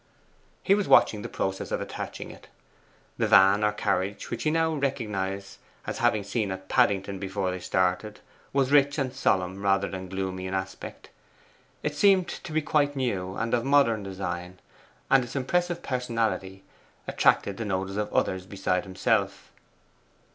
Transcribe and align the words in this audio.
He 0.63 0.73
was 0.73 0.87
watching 0.87 1.21
the 1.21 1.29
process 1.29 1.69
of 1.69 1.79
attaching 1.79 2.31
it. 2.31 2.47
The 3.19 3.27
van 3.27 3.63
or 3.63 3.71
carriage, 3.71 4.31
which 4.31 4.41
he 4.41 4.49
now 4.49 4.73
recognized 4.73 5.59
as 5.85 5.99
having 5.99 6.23
seen 6.23 6.49
at 6.51 6.67
Paddington 6.67 7.19
before 7.19 7.51
they 7.51 7.59
started, 7.59 8.19
was 8.51 8.71
rich 8.71 8.97
and 8.97 9.13
solemn 9.13 9.61
rather 9.61 9.87
than 9.87 10.09
gloomy 10.09 10.47
in 10.47 10.55
aspect. 10.55 11.11
It 11.83 11.93
seemed 11.93 12.27
to 12.29 12.51
be 12.51 12.63
quite 12.63 12.95
new, 12.95 13.35
and 13.35 13.53
of 13.53 13.63
modern 13.63 14.01
design, 14.01 14.59
and 15.11 15.23
its 15.23 15.35
impressive 15.35 15.83
personality 15.83 16.63
attracted 17.07 17.57
the 17.57 17.65
notice 17.65 17.97
of 17.97 18.11
others 18.11 18.47
beside 18.47 18.85
himself. 18.85 19.51